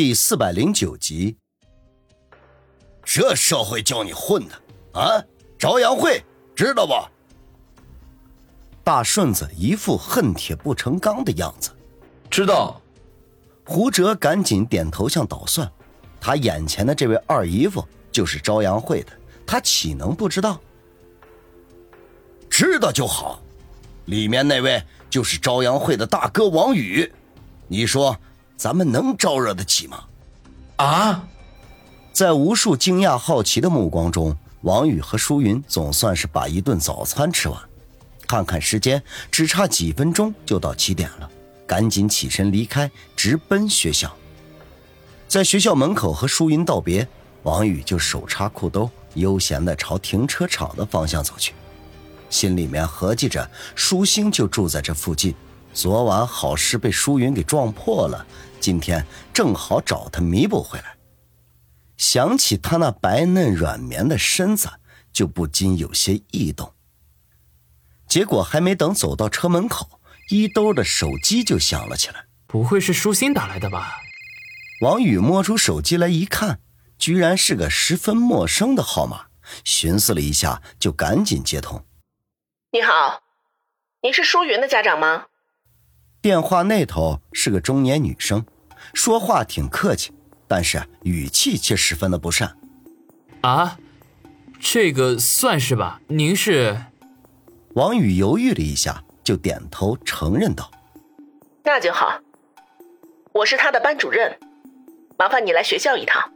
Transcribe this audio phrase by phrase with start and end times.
[0.00, 1.36] 第四百零九集。
[3.02, 4.54] 这社会叫你混的
[4.92, 5.20] 啊！
[5.58, 6.24] 朝阳会
[6.54, 6.94] 知道不？
[8.84, 11.72] 大顺子一副恨铁不成钢的样子。
[12.30, 12.80] 知道。
[13.66, 15.68] 胡哲赶紧点头像捣蒜。
[16.20, 19.10] 他眼前的这位二姨夫就是朝阳会的，
[19.44, 20.60] 他岂能不知道？
[22.48, 23.42] 知道就好。
[24.04, 24.80] 里面那位
[25.10, 27.12] 就是朝阳会的大哥王宇。
[27.66, 28.16] 你说
[28.58, 30.04] 咱们能招惹得起吗？
[30.76, 31.24] 啊！
[32.12, 37.56] 在无数惊讶好奇的目光中，王宇和舒云总算是把一顿早餐吃完。
[38.26, 41.30] 看看时间，只差几分钟就到七点了，
[41.68, 44.12] 赶紧起身离开，直奔学校。
[45.28, 47.06] 在学校门口和舒云道别，
[47.44, 51.54] 王宇就手插裤兜，悠闲地朝停车场的方向走去，
[52.28, 55.32] 心里面合计着：舒心就住在这附近，
[55.78, 58.26] 昨晚好事被舒云给撞破了，
[58.58, 60.96] 今天正好找他弥补回来。
[61.96, 64.68] 想起他那白嫩软绵的身子，
[65.12, 66.74] 就不禁有些异动。
[68.08, 72.26] 结果还没等走到车门口，衣兜的手机就响了起来。
[72.48, 74.00] 不会是舒心打来的吧？
[74.80, 76.58] 王宇摸出手机来一看，
[76.98, 79.26] 居然是个十分陌生的号码。
[79.62, 81.86] 寻思了一下，就赶紧接通。
[82.72, 83.22] 你好，
[84.02, 85.26] 您是舒云的家长吗？
[86.20, 88.44] 电话那头是个中年女生，
[88.92, 90.10] 说话挺客气，
[90.48, 92.56] 但是语气却十分的不善。
[93.42, 93.78] 啊，
[94.58, 96.00] 这个算是吧。
[96.08, 96.76] 您是？
[97.74, 100.68] 王宇犹豫了一下，就点头承认道
[101.62, 102.20] ：“那就好，
[103.32, 104.40] 我是他的班主任。”
[105.16, 106.32] 麻烦你来学校一趟，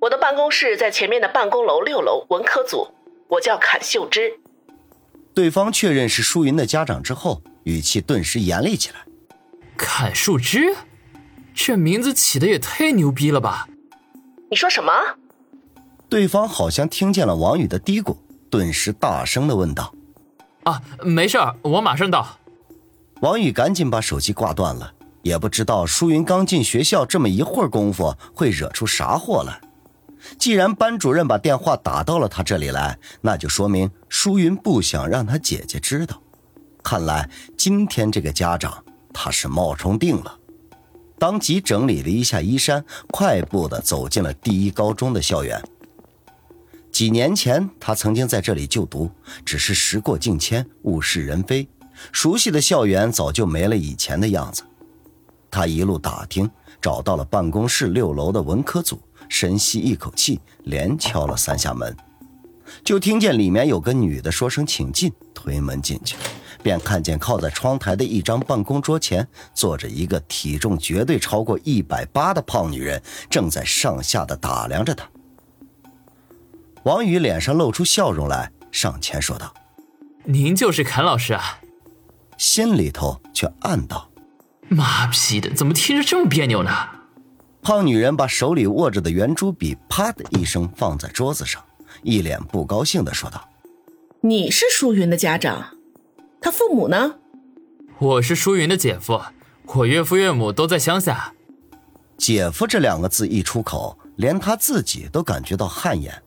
[0.00, 2.88] 我的办公室在前面的办公楼六楼文科组，
[3.28, 4.40] 我叫阚秀芝。
[5.32, 8.96] 对方确认是舒云的家长之后，语气顿时严厉起来。
[9.76, 10.74] 砍树枝，
[11.52, 13.68] 这名字起的也太牛逼了吧！
[14.48, 14.92] 你说什么？
[16.08, 18.16] 对方好像听见了王宇的嘀咕，
[18.48, 19.92] 顿时大声的问道
[20.62, 22.38] ：“啊，没事儿，我马上到。”
[23.20, 24.92] 王宇赶紧把手机挂断了。
[25.22, 29.60] 也不知道舒云刚进学校这么一会儿功夫会惹出啥祸来。
[30.38, 36.22] 既然班主任把电话打到了他这里来，那就说明舒云不想让他姐姐知道。
[36.88, 40.38] 看来今天这个家长他是冒充定了。
[41.18, 45.60] 当即整理了一下衣衫，快步的走进了第一高中的校园。
[46.92, 49.10] 几年前他曾经在这里就读，
[49.44, 51.68] 只是时过境迁，物是人非，
[52.12, 54.62] 熟悉的校园早就没了以前的样子。
[55.50, 56.48] 他一路打听，
[56.80, 61.96] 找到了办公室六楼的文科组，深吸一口气，连敲了三下门，
[62.84, 66.16] 就听见里面有个女的说声“请进”，推门进去，
[66.66, 73.00] 便看见靠在窗台的一张办公桌前坐着一个体重绝对超过一百八的胖女人，
[73.30, 75.08] 正在上下的打量着他。
[76.82, 79.54] 王宇脸上露出笑容来，上前说道
[80.26, 81.60] ：“您就是阚老师啊？”
[82.36, 84.10] 心里头却暗道。
[84.66, 86.72] 妈批的，怎么听着这么别扭呢？
[87.62, 91.62] 胖女人把手里握着的圆珠笔啪的一声放在桌子上，
[92.02, 93.48] 一脸不高兴的说道
[94.22, 95.75] ：“你是舒云的家长，
[96.40, 97.16] 他父母呢
[97.98, 99.20] ？”“我是舒云的姐夫，
[99.64, 101.32] 我岳父岳母都在乡下。
[102.18, 106.22] ”“姐夫”这两个字一出口，连他自己都感觉到汗颜。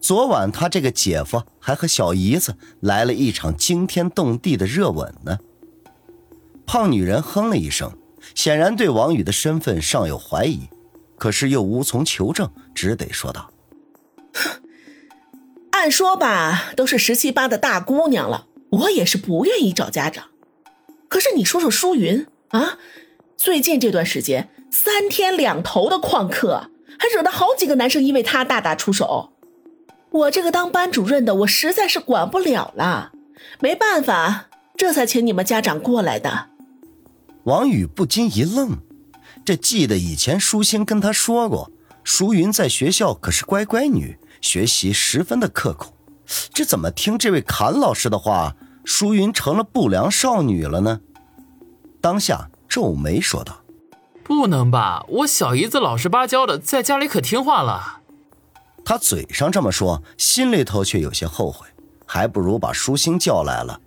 [0.00, 5.38] 昨晚他这个姐夫还和小姨子来了一场惊天动地的热吻呢。
[6.64, 7.92] 胖女人哼了一声，
[8.34, 10.68] 显然对王宇的身份尚有怀疑，
[11.18, 13.50] 可是又无从求证，只得说道
[15.72, 20.26] ：“按说吧，都是十七八的大姑娘了，我也是不愿意找家长。
[21.08, 22.78] 可是你说说舒云啊，
[23.36, 29.32] 最近这段时间三天两头的旷课，还惹得好几个男生因为他大打出手。
[30.10, 33.12] 我这个当班主任的，我实在是管不了了，
[33.60, 36.48] 没办法，这才请你们家长过来的。”
[37.44, 38.78] 王宇不禁一愣，
[39.44, 41.70] 这记得以前舒心跟他说过，
[42.04, 45.92] 舒云在学校可是乖乖女，学习十分的刻苦。
[46.52, 51.00] 这怎么听这位侃老师的话，舒云成了不良少女了呢？
[52.00, 53.60] 当下皱眉说道
[54.24, 58.00] ：“不能吧，我小姨子老实巴交的，在家里可听话了。”
[58.84, 61.66] 他嘴上这么说，心里头却有些后悔，
[62.06, 63.80] 还不如把舒心叫来了。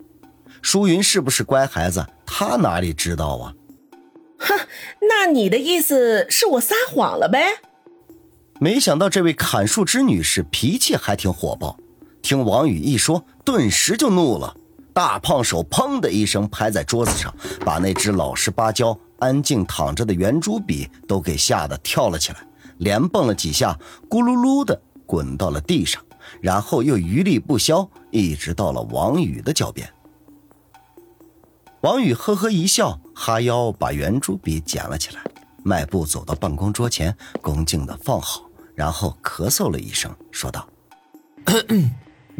[0.62, 2.06] 舒云是不是乖孩子？
[2.24, 3.54] 他哪里知道啊？
[4.38, 4.54] 哼，
[5.00, 7.60] 那你的意思是我撒谎了呗？
[8.60, 11.76] 没想到这位砍树枝女士脾气还挺火爆，
[12.22, 14.56] 听王宇一说，顿时就怒了，
[14.94, 22.38] 大胖手砰的一声拍在桌子上，把那只老实巴交、安静躺着的圆珠笔都给吓得跳了起来，
[22.78, 23.76] 连蹦了几下，
[24.08, 26.00] 咕噜噜的滚到了地上，
[26.40, 29.92] 然后又余力不消，一直到了王宇的脚边。
[31.80, 35.20] 王宇呵呵一笑，哈腰把圆珠笔捡了起来，
[35.64, 38.44] 迈步走到办公桌前，恭敬的放好，
[38.76, 40.68] 然后咳嗽了一声，说道：“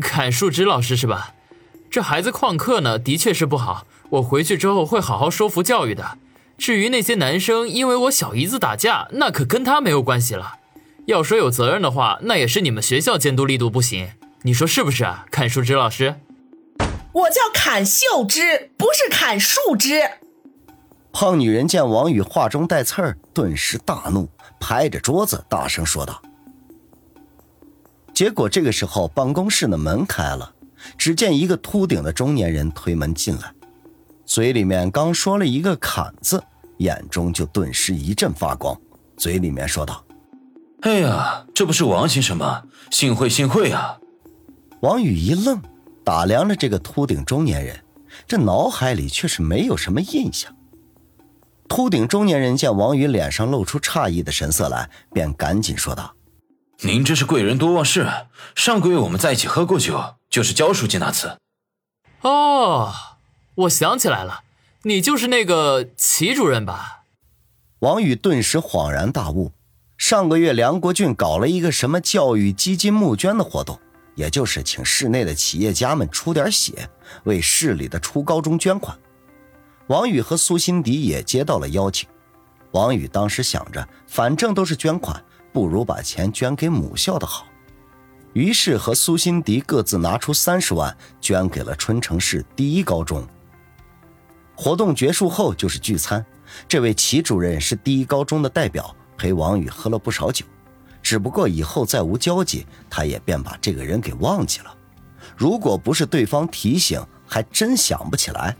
[0.00, 1.34] 砍树枝老师是吧？
[1.94, 3.86] 这孩子旷课呢，的确是不好。
[4.10, 6.18] 我回去之后会好好说服教育的。
[6.58, 10.56] 至于那些男生因为我小姨子打架，那可跟他没有关系了。
[11.06, 14.08] 要说有责任的话，那也是你们学校监督力度不行。
[14.42, 16.16] 你说是不是啊，砍树枝老师？”
[17.14, 20.00] 我叫砍秀枝，不是砍树枝。
[21.12, 26.20] 胖女人见王宇话中带刺儿，顿时大怒，拍着桌子大声说道。
[28.12, 30.53] 结果这个时候，办公室的门开了，
[30.96, 33.52] 只见一个秃顶的中年人推门进来，
[34.24, 36.42] 嘴里面刚说了一个“砍”字，
[36.78, 38.78] 眼中就顿时一阵发光，
[39.16, 40.04] 嘴里面说道
[40.82, 42.62] ：“哎呀，这不是王先生吗？
[42.90, 43.98] 幸会幸会啊！”
[44.82, 45.60] 王宇一愣。
[46.06, 47.82] 打量着这个秃顶中年人，
[48.26, 50.54] 这脑海里却是没有什么印象。
[51.66, 56.14] 秃顶中年人见王宇脸上露出诧异的神色来，便赶紧说道
[56.84, 58.06] ：“您这是贵人多忘事。
[58.54, 59.98] 上个月我们在一起喝过酒，
[60.34, 61.38] 就是焦书记那次。”
[62.22, 62.92] 哦，
[63.54, 64.42] 我想起来了，
[64.82, 67.04] 你就是那个齐主任吧？
[67.78, 69.52] 王宇顿时恍然大悟，
[69.96, 73.78] 上个月梁国俊搞了一个什么教育基金募捐的活动。
[74.16, 76.88] 也就是请市内的企业家们出点血，
[77.24, 78.98] 为市里的初高中捐款。
[79.86, 82.08] 王宇和苏辛迪也接到了邀请。
[82.72, 85.22] 王宇当时想着，反正都是捐款，
[85.52, 87.46] 不如把钱捐给母校的好。
[88.34, 93.26] 于是和苏辛迪各自拿出三十万，捐给了春城市第一高中。
[94.54, 96.24] 活动结束后就是聚餐，
[96.68, 100.44] 这位齐主任是第一高中的代表，陪王宇喝了不少酒。
[101.02, 104.74] 只不过以后再无交集，他也便把这个人给忘记了。
[105.36, 108.56] 如果不是对方提醒，还真想不起来。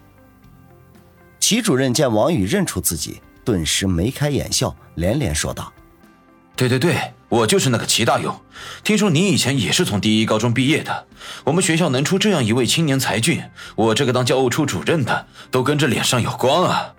[1.41, 5.73] 齐主任见王宇认出自己，顿时眉开眼笑，连连说道
[6.55, 8.35] ：“对对对，我就是那个齐大勇。
[8.83, 11.07] 听说你以前也是从第一高中毕业的。
[11.45, 13.43] 我们学校能出这样一位青年才俊，
[13.77, 16.95] 我这个当教务处主任的都跟着脸上有光啊。”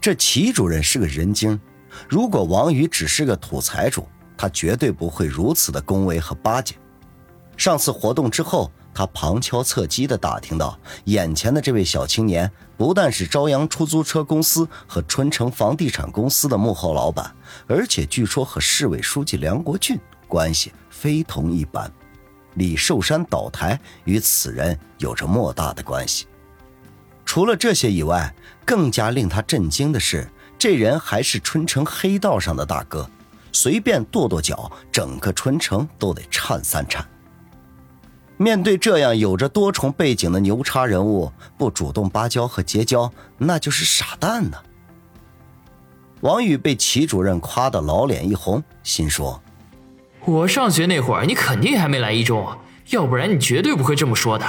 [0.00, 1.60] 这齐主任是个人精，
[2.08, 4.08] 如果王宇只是个土财主。
[4.34, 6.74] 他绝对不会如此的恭维和巴结。
[7.56, 17.34] 上次活动之后，他旁敲侧击地打听到，眼前的这位小青年不但是朝阳出租车公司和春城房地产公司的幕后老板，
[17.66, 19.98] 而且据说和市委书记梁国俊
[20.28, 21.90] 关系非同一般。
[22.54, 26.26] 李寿山倒台与此人有着莫大的关系。
[27.24, 28.34] 除了这些以外，
[28.66, 30.28] 更加令他震惊的是，
[30.58, 33.08] 这人还是春城黑道上的大哥。
[33.52, 37.06] 随便跺跺脚，整个春城都得颤三颤。
[38.36, 44.58] 面对这样有着多重背景的牛叉人物，不主动芭交和结交，那就是傻蛋呢。
[46.22, 49.42] 王宇被齐主任夸得老脸一红，心说
[50.24, 52.46] ：“我上学那会儿，你肯定还没来一中，
[52.90, 54.46] 要不然你绝对不会这么说的。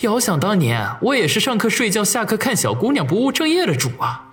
[0.00, 4.30] 遥想当年，我也是上课睡觉，下课看小姑娘，不务正业的主啊。”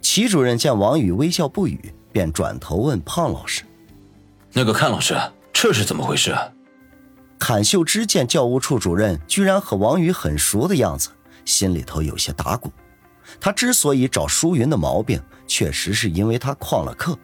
[0.00, 1.94] 齐主任见王宇微笑不语。
[2.14, 3.64] 便转头问胖老师
[4.54, 5.20] ：“那个看老师，
[5.52, 6.32] 这是怎么回事？”
[7.44, 11.10] 阚秀芝见教务处主任居然和王宇很熟的样子，
[11.44, 12.72] 心里头有些打鼓。
[13.38, 17.14] 他之所以找舒云的毛病，确实是因为他旷了课，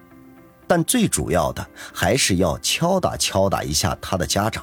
[0.66, 4.62] 但最主要的还是要敲打敲打一下他的家长。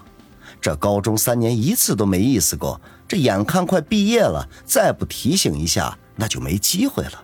[0.61, 7.23] 这高中三年一次都没意思过，这眼看快毕业了，再不提醒一下，那就没机会了。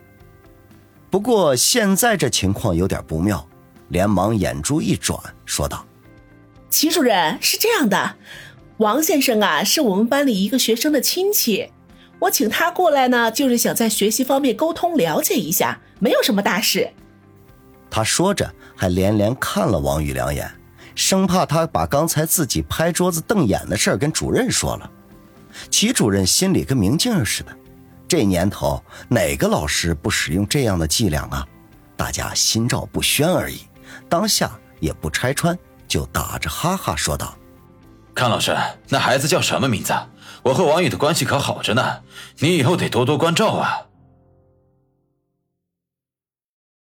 [1.12, 3.48] 不过现在这情况有点不妙，
[3.90, 5.86] 连忙眼珠一转，说道
[6.74, 8.16] ：“齐主任是这样的，
[8.78, 11.70] 王先生啊，是我们班里一个学生的亲戚，
[12.18, 16.90] 我请他过来呢，就是想在学习方面沟通了解一下，没有什么大事。”
[17.92, 20.52] 他说着，还连连看了王宇两眼，
[20.96, 24.90] 生怕他把刚才自己拍桌子瞪眼的事儿跟主任说了。
[25.70, 27.56] 齐主任心里跟明镜似的。
[28.08, 31.48] 这年头，哪个老师不使用这样的伎俩啊？
[31.96, 33.60] 大家心照不宣而已，
[34.10, 35.56] 当下也不拆穿，
[35.94, 37.36] 就打着哈哈说道
[38.16, 38.58] ：“康老师，
[38.90, 39.94] 那孩子叫什么名字？
[40.42, 42.00] 我和王宇的关系可好着呢，
[42.40, 43.78] 你以后得多多关照啊。”